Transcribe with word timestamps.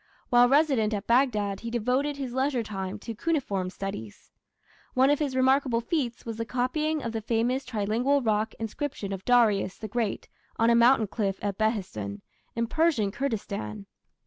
While 0.31 0.49
resident 0.49 0.95
at 0.95 1.05
Baghdad, 1.05 1.59
he 1.59 1.69
devoted 1.69 2.17
his 2.17 2.33
leisure 2.33 2.63
time 2.63 2.97
to 2.97 3.13
cuneiform 3.13 3.69
studies. 3.69 4.31
One 4.95 5.11
of 5.11 5.19
his 5.19 5.35
remarkable 5.35 5.79
feats 5.79 6.25
was 6.25 6.37
the 6.37 6.43
copying 6.43 7.03
of 7.03 7.11
the 7.11 7.21
famous 7.21 7.63
trilingual 7.63 8.25
rock 8.25 8.55
inscription 8.55 9.13
of 9.13 9.25
Darius 9.25 9.77
the 9.77 9.87
Great 9.87 10.27
on 10.57 10.71
a 10.71 10.75
mountain 10.75 11.05
cliff 11.05 11.37
at 11.43 11.59
Behistun, 11.59 12.21
in 12.55 12.65
Persian 12.65 13.11
Kurdistan. 13.11 13.85